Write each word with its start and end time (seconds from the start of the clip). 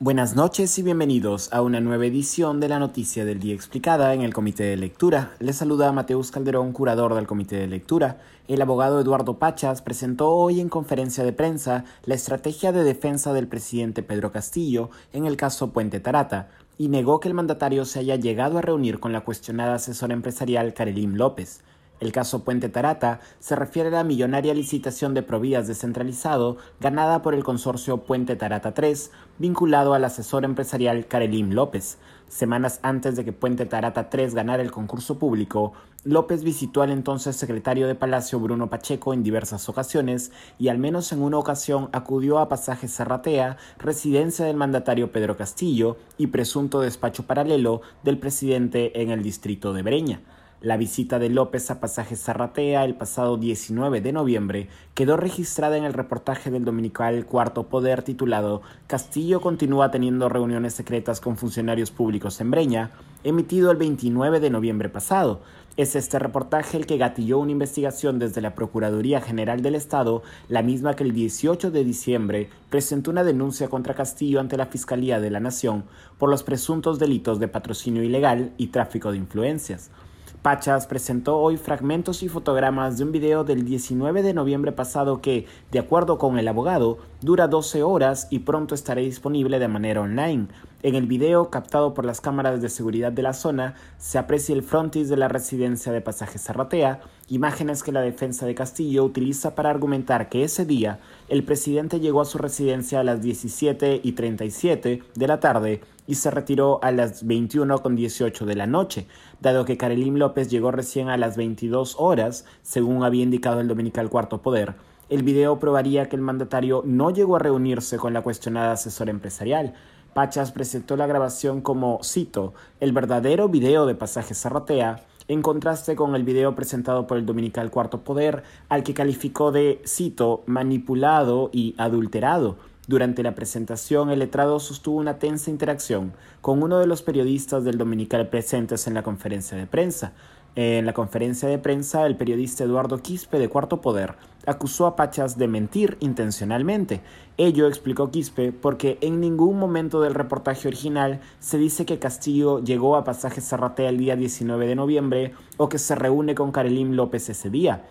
Buenas 0.00 0.36
noches 0.36 0.78
y 0.78 0.84
bienvenidos 0.84 1.52
a 1.52 1.60
una 1.60 1.80
nueva 1.80 2.06
edición 2.06 2.60
de 2.60 2.68
la 2.68 2.78
Noticia 2.78 3.24
del 3.24 3.40
Día 3.40 3.52
Explicada 3.52 4.14
en 4.14 4.22
el 4.22 4.32
Comité 4.32 4.62
de 4.62 4.76
Lectura. 4.76 5.34
Les 5.40 5.56
saluda 5.56 5.90
Mateus 5.90 6.30
Calderón, 6.30 6.72
curador 6.72 7.16
del 7.16 7.26
Comité 7.26 7.56
de 7.56 7.66
Lectura. 7.66 8.20
El 8.46 8.62
abogado 8.62 9.00
Eduardo 9.00 9.40
Pachas 9.40 9.82
presentó 9.82 10.30
hoy 10.30 10.60
en 10.60 10.68
conferencia 10.68 11.24
de 11.24 11.32
prensa 11.32 11.84
la 12.04 12.14
estrategia 12.14 12.70
de 12.70 12.84
defensa 12.84 13.32
del 13.32 13.48
presidente 13.48 14.04
Pedro 14.04 14.30
Castillo 14.30 14.90
en 15.12 15.26
el 15.26 15.36
caso 15.36 15.72
Puente 15.72 15.98
Tarata 15.98 16.48
y 16.78 16.86
negó 16.86 17.18
que 17.18 17.26
el 17.26 17.34
mandatario 17.34 17.84
se 17.84 17.98
haya 17.98 18.14
llegado 18.14 18.58
a 18.58 18.62
reunir 18.62 19.00
con 19.00 19.12
la 19.12 19.22
cuestionada 19.22 19.74
asesora 19.74 20.14
empresarial 20.14 20.74
Karelim 20.74 21.16
López. 21.16 21.62
El 22.00 22.12
caso 22.12 22.44
Puente 22.44 22.68
Tarata 22.68 23.20
se 23.40 23.56
refiere 23.56 23.88
a 23.88 23.92
la 23.92 24.04
millonaria 24.04 24.54
licitación 24.54 25.14
de 25.14 25.22
provías 25.22 25.66
descentralizado 25.66 26.56
ganada 26.80 27.22
por 27.22 27.34
el 27.34 27.42
consorcio 27.42 27.98
Puente 28.04 28.36
Tarata 28.36 28.72
3, 28.72 29.10
vinculado 29.38 29.94
al 29.94 30.04
asesor 30.04 30.44
empresarial 30.44 31.06
Karelim 31.06 31.50
López. 31.50 31.98
Semanas 32.28 32.78
antes 32.82 33.16
de 33.16 33.24
que 33.24 33.32
Puente 33.32 33.66
Tarata 33.66 34.10
3 34.10 34.34
ganara 34.34 34.62
el 34.62 34.70
concurso 34.70 35.18
público, 35.18 35.72
López 36.04 36.44
visitó 36.44 36.82
al 36.82 36.90
entonces 36.90 37.34
secretario 37.34 37.88
de 37.88 37.96
Palacio 37.96 38.38
Bruno 38.38 38.70
Pacheco 38.70 39.12
en 39.12 39.24
diversas 39.24 39.68
ocasiones 39.68 40.30
y 40.56 40.68
al 40.68 40.78
menos 40.78 41.10
en 41.10 41.20
una 41.20 41.38
ocasión 41.38 41.88
acudió 41.92 42.38
a 42.38 42.48
Pasaje 42.48 42.86
Serratea, 42.86 43.56
residencia 43.78 44.44
del 44.44 44.56
mandatario 44.56 45.10
Pedro 45.10 45.36
Castillo 45.36 45.96
y 46.16 46.28
presunto 46.28 46.80
despacho 46.80 47.26
paralelo 47.26 47.80
del 48.04 48.18
presidente 48.18 49.02
en 49.02 49.10
el 49.10 49.24
distrito 49.24 49.72
de 49.72 49.82
Breña. 49.82 50.20
La 50.60 50.76
visita 50.76 51.20
de 51.20 51.28
López 51.28 51.70
a 51.70 51.78
Pasaje 51.78 52.16
Zarratea 52.16 52.84
el 52.84 52.96
pasado 52.96 53.36
19 53.36 54.00
de 54.00 54.12
noviembre 54.12 54.68
quedó 54.94 55.16
registrada 55.16 55.76
en 55.76 55.84
el 55.84 55.92
reportaje 55.92 56.50
del 56.50 56.64
dominical 56.64 57.26
Cuarto 57.26 57.68
Poder 57.68 58.02
titulado 58.02 58.62
Castillo 58.88 59.40
continúa 59.40 59.92
teniendo 59.92 60.28
reuniones 60.28 60.74
secretas 60.74 61.20
con 61.20 61.36
funcionarios 61.36 61.92
públicos 61.92 62.40
en 62.40 62.50
Breña, 62.50 62.90
emitido 63.22 63.70
el 63.70 63.76
29 63.76 64.40
de 64.40 64.50
noviembre 64.50 64.88
pasado. 64.88 65.42
Es 65.76 65.94
este 65.94 66.18
reportaje 66.18 66.76
el 66.76 66.86
que 66.86 66.98
gatilló 66.98 67.38
una 67.38 67.52
investigación 67.52 68.18
desde 68.18 68.40
la 68.40 68.56
Procuraduría 68.56 69.20
General 69.20 69.62
del 69.62 69.76
Estado, 69.76 70.24
la 70.48 70.62
misma 70.62 70.94
que 70.94 71.04
el 71.04 71.12
18 71.12 71.70
de 71.70 71.84
diciembre 71.84 72.50
presentó 72.68 73.12
una 73.12 73.22
denuncia 73.22 73.68
contra 73.68 73.94
Castillo 73.94 74.40
ante 74.40 74.56
la 74.56 74.66
Fiscalía 74.66 75.20
de 75.20 75.30
la 75.30 75.38
Nación 75.38 75.84
por 76.18 76.28
los 76.28 76.42
presuntos 76.42 76.98
delitos 76.98 77.38
de 77.38 77.46
patrocinio 77.46 78.02
ilegal 78.02 78.54
y 78.56 78.66
tráfico 78.68 79.12
de 79.12 79.18
influencias. 79.18 79.92
Pachas 80.42 80.86
presentó 80.86 81.38
hoy 81.38 81.56
fragmentos 81.56 82.22
y 82.22 82.28
fotogramas 82.28 82.96
de 82.96 83.04
un 83.04 83.10
video 83.10 83.42
del 83.42 83.64
19 83.64 84.22
de 84.22 84.34
noviembre 84.34 84.70
pasado 84.70 85.20
que, 85.20 85.46
de 85.72 85.80
acuerdo 85.80 86.16
con 86.16 86.38
el 86.38 86.46
abogado, 86.46 86.98
dura 87.20 87.48
12 87.48 87.82
horas 87.82 88.28
y 88.30 88.40
pronto 88.40 88.76
estará 88.76 89.00
disponible 89.00 89.58
de 89.58 89.66
manera 89.66 90.00
online. 90.00 90.46
En 90.80 90.94
el 90.94 91.06
video, 91.06 91.50
captado 91.50 91.92
por 91.92 92.04
las 92.04 92.20
cámaras 92.20 92.62
de 92.62 92.68
seguridad 92.68 93.10
de 93.10 93.22
la 93.22 93.32
zona, 93.32 93.74
se 93.98 94.16
aprecia 94.16 94.54
el 94.54 94.62
frontis 94.62 95.08
de 95.08 95.16
la 95.16 95.26
residencia 95.26 95.90
de 95.90 96.00
Pasaje 96.00 96.38
Zarratea, 96.38 97.00
imágenes 97.28 97.82
que 97.82 97.90
la 97.90 98.00
defensa 98.00 98.46
de 98.46 98.54
Castillo 98.54 99.02
utiliza 99.02 99.56
para 99.56 99.70
argumentar 99.70 100.28
que 100.28 100.44
ese 100.44 100.64
día 100.64 101.00
el 101.28 101.42
presidente 101.42 101.98
llegó 101.98 102.20
a 102.20 102.26
su 102.26 102.38
residencia 102.38 103.00
a 103.00 103.02
las 103.02 103.20
17 103.20 104.02
y 104.04 104.12
37 104.12 105.02
de 105.16 105.26
la 105.26 105.40
tarde 105.40 105.80
y 106.06 106.14
se 106.14 106.30
retiró 106.30 106.78
a 106.80 106.92
las 106.92 107.26
21 107.26 107.82
con 107.82 107.96
18 107.96 108.46
de 108.46 108.54
la 108.54 108.68
noche, 108.68 109.08
dado 109.40 109.64
que 109.64 109.76
Karelim 109.76 110.14
López 110.14 110.48
llegó 110.48 110.70
recién 110.70 111.08
a 111.08 111.16
las 111.16 111.36
22 111.36 111.96
horas, 111.98 112.44
según 112.62 113.02
había 113.02 113.24
indicado 113.24 113.60
el 113.60 113.66
dominical 113.66 114.08
Cuarto 114.10 114.42
Poder. 114.42 114.76
El 115.08 115.22
video 115.22 115.58
probaría 115.58 116.08
que 116.08 116.16
el 116.16 116.22
mandatario 116.22 116.82
no 116.84 117.10
llegó 117.10 117.36
a 117.36 117.38
reunirse 117.38 117.96
con 117.96 118.12
la 118.12 118.20
cuestionada 118.20 118.72
asesora 118.72 119.10
empresarial. 119.10 119.72
Pachas 120.14 120.52
presentó 120.52 120.96
la 120.96 121.06
grabación 121.06 121.60
como, 121.60 122.00
cito, 122.02 122.54
el 122.80 122.92
verdadero 122.92 123.48
video 123.48 123.86
de 123.86 123.94
pasaje 123.94 124.34
Zarratea, 124.34 125.04
en 125.28 125.42
contraste 125.42 125.94
con 125.94 126.14
el 126.14 126.24
video 126.24 126.54
presentado 126.54 127.06
por 127.06 127.18
el 127.18 127.26
dominical 127.26 127.70
Cuarto 127.70 128.02
Poder, 128.02 128.42
al 128.68 128.82
que 128.82 128.94
calificó 128.94 129.52
de, 129.52 129.82
cito, 129.86 130.42
manipulado 130.46 131.50
y 131.52 131.74
adulterado. 131.78 132.56
Durante 132.86 133.22
la 133.22 133.34
presentación, 133.34 134.08
el 134.08 134.20
letrado 134.20 134.58
sostuvo 134.60 134.96
una 134.96 135.18
tensa 135.18 135.50
interacción 135.50 136.14
con 136.40 136.62
uno 136.62 136.78
de 136.78 136.86
los 136.86 137.02
periodistas 137.02 137.62
del 137.62 137.76
Dominical 137.76 138.28
presentes 138.30 138.86
en 138.86 138.94
la 138.94 139.02
conferencia 139.02 139.58
de 139.58 139.66
prensa. 139.66 140.12
En 140.60 140.86
la 140.86 140.92
conferencia 140.92 141.48
de 141.48 141.60
prensa, 141.60 142.04
el 142.04 142.16
periodista 142.16 142.64
Eduardo 142.64 142.98
Quispe 142.98 143.38
de 143.38 143.48
Cuarto 143.48 143.80
Poder 143.80 144.16
acusó 144.44 144.88
a 144.88 144.96
Pachas 144.96 145.38
de 145.38 145.46
mentir 145.46 145.96
intencionalmente. 146.00 147.00
Ello 147.36 147.68
explicó 147.68 148.10
Quispe 148.10 148.50
porque 148.50 148.98
en 149.00 149.20
ningún 149.20 149.56
momento 149.56 150.00
del 150.00 150.14
reportaje 150.14 150.66
original 150.66 151.20
se 151.38 151.58
dice 151.58 151.86
que 151.86 152.00
Castillo 152.00 152.58
llegó 152.58 152.96
a 152.96 153.04
Pasaje 153.04 153.40
Zarratea 153.40 153.88
el 153.90 153.98
día 153.98 154.16
19 154.16 154.66
de 154.66 154.74
noviembre 154.74 155.32
o 155.58 155.68
que 155.68 155.78
se 155.78 155.94
reúne 155.94 156.34
con 156.34 156.50
Karelim 156.50 156.94
López 156.94 157.28
ese 157.28 157.50
día. 157.50 157.84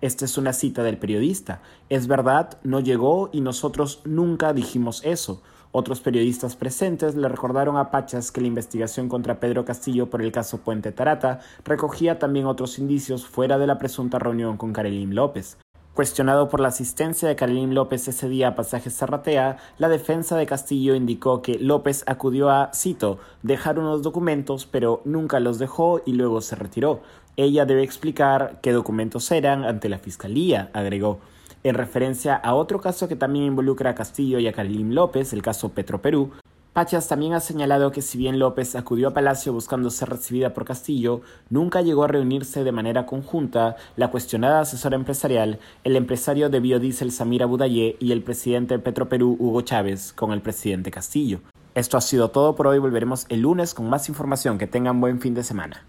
Esta 0.00 0.24
es 0.24 0.38
una 0.38 0.54
cita 0.54 0.82
del 0.82 0.96
periodista. 0.96 1.60
Es 1.90 2.06
verdad, 2.06 2.58
no 2.62 2.80
llegó 2.80 3.28
y 3.32 3.42
nosotros 3.42 4.00
nunca 4.04 4.54
dijimos 4.54 5.02
eso. 5.04 5.42
Otros 5.72 6.00
periodistas 6.00 6.56
presentes 6.56 7.14
le 7.14 7.28
recordaron 7.28 7.76
a 7.76 7.90
Pachas 7.90 8.32
que 8.32 8.40
la 8.40 8.48
investigación 8.48 9.08
contra 9.08 9.38
Pedro 9.38 9.64
Castillo 9.64 10.08
por 10.08 10.22
el 10.22 10.32
caso 10.32 10.58
Puente 10.58 10.90
Tarata 10.90 11.40
recogía 11.64 12.18
también 12.18 12.46
otros 12.46 12.78
indicios 12.78 13.26
fuera 13.26 13.58
de 13.58 13.66
la 13.66 13.78
presunta 13.78 14.18
reunión 14.18 14.56
con 14.56 14.72
Karelim 14.72 15.12
López. 15.12 15.58
Cuestionado 15.94 16.48
por 16.48 16.60
la 16.60 16.68
asistencia 16.68 17.28
de 17.28 17.34
Karelim 17.34 17.72
López 17.72 18.06
ese 18.06 18.28
día 18.28 18.48
a 18.48 18.54
Pasaje 18.54 18.90
Zarratea, 18.90 19.56
la 19.76 19.88
defensa 19.88 20.36
de 20.36 20.46
Castillo 20.46 20.94
indicó 20.94 21.42
que 21.42 21.58
López 21.58 22.04
acudió 22.06 22.48
a, 22.48 22.70
cito, 22.72 23.18
dejar 23.42 23.78
unos 23.80 24.02
documentos, 24.02 24.66
pero 24.66 25.02
nunca 25.04 25.40
los 25.40 25.58
dejó 25.58 26.00
y 26.06 26.12
luego 26.12 26.42
se 26.42 26.54
retiró. 26.54 27.00
Ella 27.36 27.66
debe 27.66 27.82
explicar 27.82 28.60
qué 28.62 28.70
documentos 28.70 29.30
eran 29.32 29.64
ante 29.64 29.88
la 29.88 29.98
Fiscalía, 29.98 30.70
agregó. 30.74 31.18
En 31.64 31.74
referencia 31.74 32.36
a 32.36 32.54
otro 32.54 32.80
caso 32.80 33.08
que 33.08 33.16
también 33.16 33.44
involucra 33.44 33.90
a 33.90 33.94
Castillo 33.94 34.38
y 34.38 34.46
a 34.46 34.52
Karelim 34.52 34.92
López, 34.92 35.32
el 35.32 35.42
caso 35.42 35.70
Petroperú, 35.70 36.30
Pachas 36.72 37.08
también 37.08 37.32
ha 37.32 37.40
señalado 37.40 37.90
que 37.90 38.00
si 38.00 38.16
bien 38.16 38.38
López 38.38 38.76
acudió 38.76 39.08
a 39.08 39.12
Palacio 39.12 39.52
buscando 39.52 39.90
ser 39.90 40.08
recibida 40.08 40.54
por 40.54 40.64
Castillo, 40.64 41.20
nunca 41.48 41.82
llegó 41.82 42.04
a 42.04 42.08
reunirse 42.08 42.62
de 42.62 42.70
manera 42.70 43.06
conjunta 43.06 43.74
la 43.96 44.12
cuestionada 44.12 44.60
asesora 44.60 44.94
empresarial, 44.94 45.58
el 45.82 45.96
empresario 45.96 46.48
de 46.48 46.60
biodiesel 46.60 47.10
Samira 47.10 47.46
Budayé 47.46 47.96
y 47.98 48.12
el 48.12 48.22
presidente 48.22 48.74
de 48.74 48.82
Petroperú 48.84 49.36
Hugo 49.40 49.62
Chávez 49.62 50.12
con 50.12 50.30
el 50.30 50.42
presidente 50.42 50.92
Castillo. 50.92 51.40
Esto 51.74 51.96
ha 51.96 52.00
sido 52.00 52.30
todo 52.30 52.54
por 52.54 52.68
hoy, 52.68 52.78
volveremos 52.78 53.26
el 53.30 53.40
lunes 53.40 53.74
con 53.74 53.90
más 53.90 54.08
información, 54.08 54.56
que 54.56 54.68
tengan 54.68 55.00
buen 55.00 55.20
fin 55.20 55.34
de 55.34 55.42
semana. 55.42 55.84